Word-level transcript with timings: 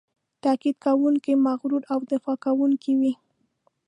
تاکید 0.43 0.75
کوونکی، 0.85 1.33
مغرور 1.47 1.81
او 1.93 1.99
دفاع 2.11 2.35
کوونکی 2.45 2.93
وي. 2.99 3.13